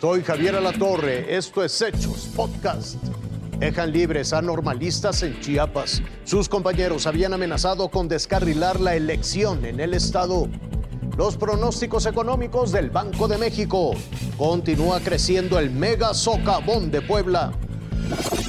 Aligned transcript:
Soy 0.00 0.22
Javier 0.22 0.56
Alatorre, 0.56 1.36
esto 1.36 1.62
es 1.62 1.82
Hechos 1.82 2.30
Podcast. 2.34 2.96
Dejan 3.58 3.92
libres 3.92 4.32
a 4.32 4.40
normalistas 4.40 5.22
en 5.22 5.38
Chiapas. 5.40 6.02
Sus 6.24 6.48
compañeros 6.48 7.06
habían 7.06 7.34
amenazado 7.34 7.90
con 7.90 8.08
descarrilar 8.08 8.80
la 8.80 8.94
elección 8.94 9.66
en 9.66 9.78
el 9.78 9.92
estado. 9.92 10.48
Los 11.18 11.36
pronósticos 11.36 12.06
económicos 12.06 12.72
del 12.72 12.88
Banco 12.88 13.28
de 13.28 13.36
México. 13.36 13.90
Continúa 14.38 15.00
creciendo 15.00 15.58
el 15.58 15.70
mega 15.70 16.14
socavón 16.14 16.90
de 16.90 17.02
Puebla. 17.02 17.52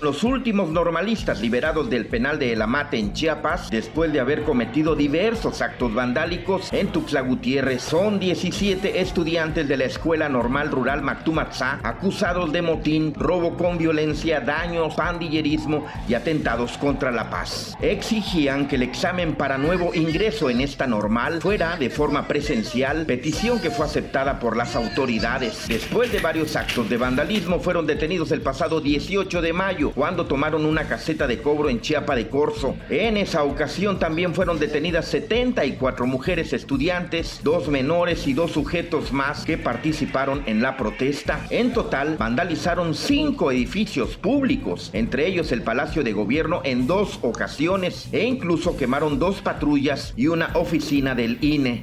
Los 0.00 0.24
últimos 0.24 0.70
normalistas 0.70 1.40
liberados 1.40 1.88
del 1.88 2.06
penal 2.06 2.38
de 2.38 2.52
El 2.52 2.62
Amate 2.62 2.98
en 2.98 3.12
Chiapas, 3.12 3.70
después 3.70 4.12
de 4.12 4.20
haber 4.20 4.42
cometido 4.42 4.96
diversos 4.96 5.62
actos 5.62 5.94
vandálicos 5.94 6.72
en 6.72 6.88
Tuxtla 6.88 7.20
Gutiérrez, 7.20 7.82
son 7.82 8.18
17 8.18 9.00
estudiantes 9.00 9.68
de 9.68 9.76
la 9.76 9.84
Escuela 9.84 10.28
Normal 10.28 10.70
Rural 10.70 11.02
Mactumatzá 11.02 11.78
acusados 11.82 12.52
de 12.52 12.62
motín, 12.62 13.14
robo 13.14 13.56
con 13.56 13.78
violencia, 13.78 14.40
daños, 14.40 14.94
pandillerismo 14.94 15.86
y 16.08 16.14
atentados 16.14 16.78
contra 16.78 17.12
la 17.12 17.30
paz. 17.30 17.76
Exigían 17.80 18.66
que 18.68 18.76
el 18.76 18.82
examen 18.82 19.34
para 19.34 19.58
nuevo 19.58 19.94
ingreso 19.94 20.50
en 20.50 20.62
esta 20.62 20.86
normal 20.86 21.40
fuera 21.40 21.76
de 21.76 21.90
forma 21.90 22.26
presencial, 22.26 23.06
petición 23.06 23.60
que 23.60 23.70
fue 23.70 23.86
aceptada 23.86 24.40
por 24.40 24.56
las 24.56 24.74
autoridades. 24.74 25.68
Después 25.68 26.10
de 26.10 26.20
varios 26.20 26.56
actos 26.56 26.88
de 26.88 26.96
vandalismo, 26.96 27.60
fueron 27.60 27.86
detenidos 27.86 28.32
el 28.32 28.40
pasado 28.40 28.80
18 28.80 29.41
de 29.42 29.52
mayo 29.52 29.92
cuando 29.94 30.26
tomaron 30.26 30.64
una 30.64 30.84
caseta 30.84 31.26
de 31.26 31.42
cobro 31.42 31.68
en 31.68 31.80
Chiapa 31.80 32.16
de 32.16 32.28
Corzo. 32.28 32.76
En 32.88 33.16
esa 33.16 33.44
ocasión 33.44 33.98
también 33.98 34.34
fueron 34.34 34.58
detenidas 34.58 35.06
74 35.08 36.06
mujeres 36.06 36.52
estudiantes, 36.52 37.40
dos 37.42 37.68
menores 37.68 38.26
y 38.26 38.32
dos 38.32 38.52
sujetos 38.52 39.12
más 39.12 39.44
que 39.44 39.58
participaron 39.58 40.42
en 40.46 40.62
la 40.62 40.76
protesta. 40.76 41.46
En 41.50 41.72
total, 41.72 42.16
vandalizaron 42.18 42.94
cinco 42.94 43.52
edificios 43.52 44.16
públicos, 44.16 44.90
entre 44.92 45.26
ellos 45.26 45.52
el 45.52 45.62
Palacio 45.62 46.02
de 46.02 46.12
Gobierno 46.12 46.62
en 46.64 46.86
dos 46.86 47.18
ocasiones 47.22 48.08
e 48.12 48.24
incluso 48.24 48.76
quemaron 48.76 49.18
dos 49.18 49.42
patrullas 49.42 50.14
y 50.16 50.28
una 50.28 50.50
oficina 50.54 51.14
del 51.14 51.38
INE. 51.42 51.82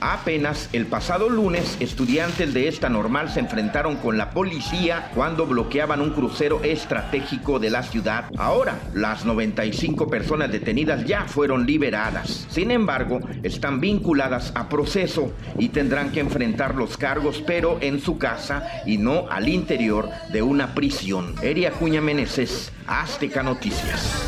Apenas 0.00 0.68
el 0.72 0.86
pasado 0.86 1.28
lunes, 1.28 1.76
estudiantes 1.80 2.52
de 2.52 2.68
esta 2.68 2.88
normal 2.88 3.30
se 3.30 3.40
enfrentaron 3.40 3.96
con 3.96 4.18
la 4.18 4.30
policía 4.30 5.10
cuando 5.14 5.46
bloqueaban 5.46 6.00
un 6.00 6.10
crucero 6.10 6.60
estratégico 6.62 7.58
de 7.58 7.70
la 7.70 7.82
ciudad. 7.82 8.26
Ahora, 8.36 8.78
las 8.94 9.24
95 9.24 10.08
personas 10.08 10.52
detenidas 10.52 11.04
ya 11.06 11.24
fueron 11.24 11.66
liberadas. 11.66 12.46
Sin 12.50 12.70
embargo, 12.70 13.20
están 13.42 13.80
vinculadas 13.80 14.52
a 14.54 14.68
proceso 14.68 15.32
y 15.58 15.70
tendrán 15.70 16.12
que 16.12 16.20
enfrentar 16.20 16.74
los 16.74 16.96
cargos, 16.96 17.42
pero 17.46 17.78
en 17.80 18.00
su 18.00 18.18
casa 18.18 18.82
y 18.84 18.98
no 18.98 19.26
al 19.30 19.48
interior 19.48 20.10
de 20.32 20.42
una 20.42 20.74
prisión. 20.74 21.34
Eria 21.42 21.70
Cuña 21.70 22.00
Meneses, 22.00 22.72
Azteca 22.86 23.42
Noticias. 23.42 24.26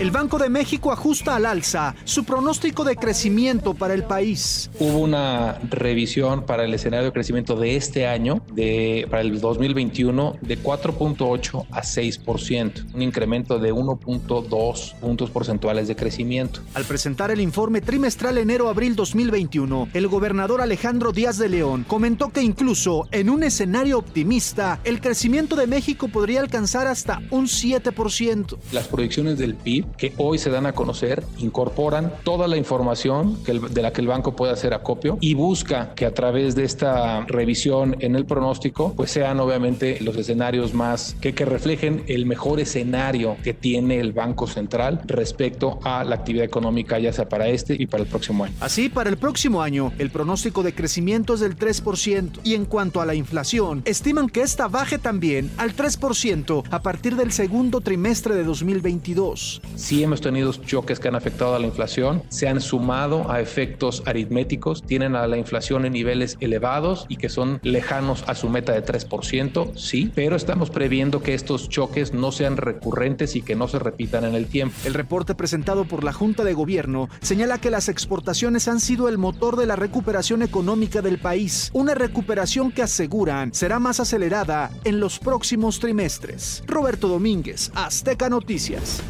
El 0.00 0.10
Banco 0.12 0.38
de 0.38 0.48
México 0.48 0.92
ajusta 0.92 1.36
al 1.36 1.44
alza 1.44 1.94
su 2.04 2.24
pronóstico 2.24 2.84
de 2.84 2.96
crecimiento 2.96 3.74
para 3.74 3.92
el 3.92 4.04
país. 4.04 4.70
Hubo 4.78 4.96
una 4.96 5.58
revisión 5.68 6.46
para 6.46 6.64
el 6.64 6.72
escenario 6.72 7.04
de 7.04 7.12
crecimiento 7.12 7.54
de 7.54 7.76
este 7.76 8.06
año, 8.06 8.40
de, 8.54 9.06
para 9.10 9.20
el 9.20 9.38
2021, 9.42 10.38
de 10.40 10.58
4.8 10.58 11.66
a 11.70 11.82
6%, 11.82 12.94
un 12.94 13.02
incremento 13.02 13.58
de 13.58 13.74
1.2 13.74 14.94
puntos 14.94 15.28
porcentuales 15.28 15.86
de 15.86 15.96
crecimiento. 15.96 16.60
Al 16.72 16.86
presentar 16.86 17.30
el 17.30 17.42
informe 17.42 17.82
trimestral 17.82 18.38
enero-abril 18.38 18.96
2021, 18.96 19.90
el 19.92 20.08
gobernador 20.08 20.62
Alejandro 20.62 21.12
Díaz 21.12 21.36
de 21.36 21.50
León 21.50 21.84
comentó 21.86 22.30
que 22.30 22.40
incluso 22.40 23.06
en 23.10 23.28
un 23.28 23.42
escenario 23.42 23.98
optimista, 23.98 24.80
el 24.84 25.02
crecimiento 25.02 25.56
de 25.56 25.66
México 25.66 26.08
podría 26.08 26.40
alcanzar 26.40 26.86
hasta 26.86 27.20
un 27.30 27.48
7%. 27.48 28.56
Las 28.72 28.88
proyecciones 28.88 29.36
del 29.36 29.54
PIB 29.54 29.89
que 29.96 30.12
hoy 30.16 30.38
se 30.38 30.50
dan 30.50 30.66
a 30.66 30.72
conocer 30.72 31.24
incorporan 31.38 32.12
toda 32.24 32.48
la 32.48 32.56
información 32.56 33.38
de 33.44 33.82
la 33.82 33.92
que 33.92 34.00
el 34.00 34.06
banco 34.06 34.36
puede 34.36 34.52
hacer 34.52 34.74
acopio 34.74 35.18
y 35.20 35.34
busca 35.34 35.94
que 35.94 36.06
a 36.06 36.14
través 36.14 36.54
de 36.54 36.64
esta 36.64 37.24
revisión 37.26 37.96
en 38.00 38.16
el 38.16 38.24
pronóstico, 38.24 38.94
pues 38.94 39.10
sean 39.10 39.40
obviamente 39.40 39.98
los 40.00 40.16
escenarios 40.16 40.74
más 40.74 41.16
que, 41.20 41.34
que 41.34 41.44
reflejen 41.44 42.04
el 42.06 42.26
mejor 42.26 42.60
escenario 42.60 43.36
que 43.42 43.54
tiene 43.54 44.00
el 44.00 44.12
Banco 44.12 44.46
Central 44.46 45.00
respecto 45.06 45.78
a 45.84 46.04
la 46.04 46.16
actividad 46.16 46.44
económica, 46.44 46.98
ya 46.98 47.12
sea 47.12 47.28
para 47.28 47.48
este 47.48 47.76
y 47.78 47.86
para 47.86 48.02
el 48.02 48.08
próximo 48.08 48.44
año. 48.44 48.54
Así, 48.60 48.88
para 48.88 49.10
el 49.10 49.16
próximo 49.16 49.62
año, 49.62 49.92
el 49.98 50.10
pronóstico 50.10 50.62
de 50.62 50.74
crecimiento 50.74 51.34
es 51.34 51.40
del 51.40 51.56
3% 51.56 52.40
y 52.44 52.54
en 52.54 52.64
cuanto 52.64 53.00
a 53.00 53.06
la 53.06 53.14
inflación, 53.14 53.82
estiman 53.84 54.28
que 54.28 54.42
esta 54.42 54.68
baje 54.68 54.98
también 54.98 55.50
al 55.56 55.74
3% 55.74 56.64
a 56.70 56.82
partir 56.82 57.16
del 57.16 57.32
segundo 57.32 57.80
trimestre 57.80 58.34
de 58.34 58.44
2022. 58.44 59.60
Sí 59.80 60.02
hemos 60.02 60.20
tenido 60.20 60.52
choques 60.52 61.00
que 61.00 61.08
han 61.08 61.14
afectado 61.14 61.54
a 61.54 61.58
la 61.58 61.66
inflación, 61.66 62.22
se 62.28 62.46
han 62.46 62.60
sumado 62.60 63.30
a 63.30 63.40
efectos 63.40 64.02
aritméticos, 64.04 64.82
tienen 64.82 65.16
a 65.16 65.26
la 65.26 65.38
inflación 65.38 65.86
en 65.86 65.94
niveles 65.94 66.36
elevados 66.40 67.06
y 67.08 67.16
que 67.16 67.30
son 67.30 67.60
lejanos 67.62 68.22
a 68.26 68.34
su 68.34 68.50
meta 68.50 68.72
de 68.72 68.84
3%, 68.84 69.74
sí, 69.76 70.12
pero 70.14 70.36
estamos 70.36 70.68
previendo 70.68 71.22
que 71.22 71.32
estos 71.32 71.70
choques 71.70 72.12
no 72.12 72.30
sean 72.30 72.58
recurrentes 72.58 73.36
y 73.36 73.42
que 73.42 73.56
no 73.56 73.68
se 73.68 73.78
repitan 73.78 74.24
en 74.24 74.34
el 74.34 74.46
tiempo. 74.46 74.76
El 74.84 74.92
reporte 74.92 75.34
presentado 75.34 75.86
por 75.86 76.04
la 76.04 76.12
Junta 76.12 76.44
de 76.44 76.52
Gobierno 76.52 77.08
señala 77.22 77.58
que 77.58 77.70
las 77.70 77.88
exportaciones 77.88 78.68
han 78.68 78.80
sido 78.80 79.08
el 79.08 79.16
motor 79.16 79.56
de 79.56 79.64
la 79.64 79.76
recuperación 79.76 80.42
económica 80.42 81.00
del 81.00 81.18
país, 81.18 81.70
una 81.72 81.94
recuperación 81.94 82.70
que 82.70 82.82
aseguran 82.82 83.54
será 83.54 83.78
más 83.78 83.98
acelerada 83.98 84.70
en 84.84 85.00
los 85.00 85.18
próximos 85.18 85.80
trimestres. 85.80 86.62
Roberto 86.66 87.08
Domínguez, 87.08 87.72
Azteca 87.74 88.28
Noticias. 88.28 89.02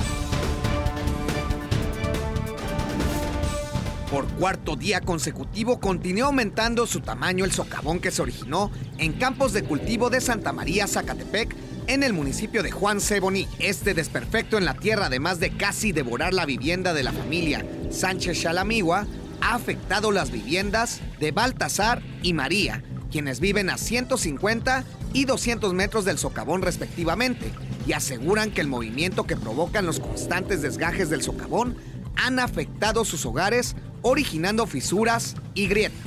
Por 4.11 4.27
cuarto 4.27 4.75
día 4.75 5.01
consecutivo 5.01 5.79
continuó 5.79 6.27
aumentando 6.27 6.85
su 6.89 7.01
tamaño 7.01 7.45
el 7.45 7.53
socavón 7.53 8.01
que 8.01 8.11
se 8.11 8.21
originó 8.21 8.73
en 8.99 9.13
campos 9.13 9.53
de 9.53 9.63
cultivo 9.63 10.11
de 10.11 10.21
Santa 10.21 10.53
María, 10.53 10.89
Zacatepec, 10.89 11.55
en 11.87 12.03
el 12.03 12.13
municipio 12.13 12.65
de 12.65 12.73
Juan 12.73 13.01
Ceboní. 13.01 13.47
Este 13.61 13.95
desperfecto 13.95 14.59
en 14.59 14.65
la 14.65 14.75
tierra, 14.75 15.07
además 15.07 15.39
de 15.39 15.57
casi 15.57 15.93
devorar 15.93 16.35
la 16.35 16.45
vivienda 16.45 16.93
de 16.93 17.05
la 17.05 17.13
familia 17.13 17.65
Sánchez 17.91 18.41
Chalamigua, 18.43 19.07
ha 19.41 19.55
afectado 19.55 20.11
las 20.11 20.33
viviendas 20.33 21.01
de 21.21 21.31
Baltasar 21.31 22.03
y 22.21 22.33
María, 22.33 22.83
quienes 23.13 23.39
viven 23.39 23.71
a 23.71 23.79
150 23.79 24.85
y 25.13 25.25
200 25.25 25.73
metros 25.73 26.05
del 26.05 26.19
socavón 26.19 26.63
respectivamente, 26.63 27.53
y 27.87 27.93
aseguran 27.93 28.51
que 28.51 28.61
el 28.61 28.67
movimiento 28.67 29.25
que 29.25 29.37
provocan 29.37 29.87
los 29.87 30.01
constantes 30.01 30.63
desgajes 30.63 31.11
del 31.11 31.23
socavón 31.23 31.77
han 32.17 32.39
afectado 32.39 33.05
sus 33.05 33.25
hogares 33.27 33.77
originando 34.03 34.67
fisuras 34.67 35.37
y 35.55 35.67
grietas. 35.67 35.99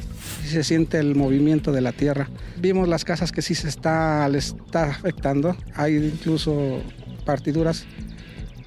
Se 0.47 0.63
siente 0.63 0.99
el 0.99 1.15
movimiento 1.15 1.71
de 1.71 1.81
la 1.81 1.91
tierra. 1.91 2.29
Vimos 2.57 2.87
las 2.87 3.05
casas 3.05 3.31
que 3.31 3.41
sí 3.41 3.55
se 3.55 3.69
está, 3.69 4.27
le 4.29 4.39
está 4.39 4.85
afectando. 4.85 5.55
Hay 5.75 5.95
incluso 5.95 6.81
partiduras 7.25 7.85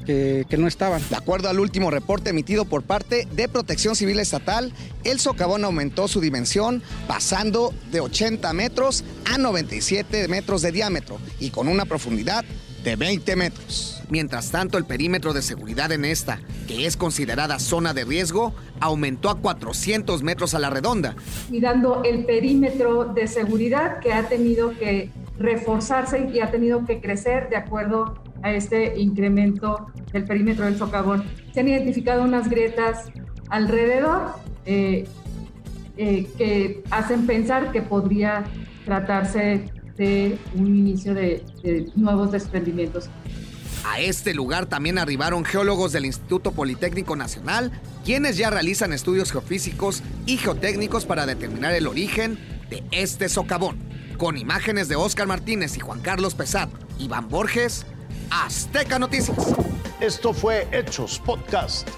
que, 0.04 0.46
que, 0.48 0.56
no 0.56 0.66
estaban. 0.68 1.02
De 1.08 1.16
acuerdo 1.16 1.48
al 1.48 1.60
último 1.60 1.90
reporte 1.90 2.30
emitido 2.30 2.64
por 2.64 2.82
parte 2.82 3.26
de 3.32 3.48
Protección 3.48 3.96
Civil 3.96 4.20
Estatal, 4.20 4.72
el 5.04 5.18
socavón 5.18 5.64
aumentó 5.64 6.08
su 6.08 6.20
dimensión 6.20 6.82
pasando 7.06 7.74
de 7.90 8.00
80 8.00 8.52
metros 8.52 9.04
a 9.32 9.38
97 9.38 10.28
metros 10.28 10.62
de 10.62 10.72
diámetro 10.72 11.18
y 11.40 11.50
con 11.50 11.68
una 11.68 11.84
profundidad 11.84 12.44
de 12.86 12.94
20 12.94 13.34
metros. 13.34 14.00
Mientras 14.10 14.52
tanto, 14.52 14.78
el 14.78 14.84
perímetro 14.84 15.32
de 15.32 15.42
seguridad 15.42 15.90
en 15.90 16.04
esta, 16.04 16.38
que 16.68 16.86
es 16.86 16.96
considerada 16.96 17.58
zona 17.58 17.92
de 17.92 18.04
riesgo, 18.04 18.54
aumentó 18.78 19.28
a 19.28 19.40
400 19.40 20.22
metros 20.22 20.54
a 20.54 20.60
la 20.60 20.70
redonda. 20.70 21.16
Cuidando 21.48 22.04
el 22.04 22.24
perímetro 22.24 23.06
de 23.06 23.26
seguridad 23.26 23.98
que 23.98 24.12
ha 24.12 24.28
tenido 24.28 24.70
que 24.70 25.10
reforzarse 25.36 26.30
y 26.32 26.38
ha 26.38 26.52
tenido 26.52 26.86
que 26.86 27.00
crecer 27.00 27.48
de 27.48 27.56
acuerdo 27.56 28.22
a 28.42 28.52
este 28.52 28.96
incremento 29.00 29.88
del 30.12 30.24
perímetro 30.24 30.66
del 30.66 30.78
socavón. 30.78 31.24
Se 31.52 31.60
han 31.60 31.68
identificado 31.68 32.22
unas 32.22 32.48
grietas 32.48 33.06
alrededor 33.50 34.28
eh, 34.64 35.08
eh, 35.96 36.28
que 36.38 36.84
hacen 36.90 37.26
pensar 37.26 37.72
que 37.72 37.82
podría 37.82 38.44
tratarse 38.84 39.64
de 39.96 40.38
un 40.54 40.66
inicio 40.66 41.14
de, 41.14 41.44
de 41.62 41.90
nuevos 41.94 42.32
desprendimientos. 42.32 43.08
A 43.84 44.00
este 44.00 44.34
lugar 44.34 44.66
también 44.66 44.98
arribaron 44.98 45.44
geólogos 45.44 45.92
del 45.92 46.06
Instituto 46.06 46.52
Politécnico 46.52 47.14
Nacional, 47.14 47.70
quienes 48.04 48.36
ya 48.36 48.50
realizan 48.50 48.92
estudios 48.92 49.30
geofísicos 49.30 50.02
y 50.26 50.38
geotécnicos 50.38 51.04
para 51.04 51.24
determinar 51.24 51.72
el 51.72 51.86
origen 51.86 52.38
de 52.68 52.82
este 52.90 53.28
socavón. 53.28 53.78
Con 54.18 54.36
imágenes 54.36 54.88
de 54.88 54.96
Óscar 54.96 55.26
Martínez 55.26 55.76
y 55.76 55.80
Juan 55.80 56.00
Carlos 56.00 56.34
Pesat, 56.34 56.70
Iván 56.98 57.28
Borges, 57.28 57.86
Azteca 58.30 58.98
Noticias. 58.98 59.54
Esto 60.00 60.32
fue 60.32 60.66
Hechos 60.72 61.20
Podcast. 61.24 61.88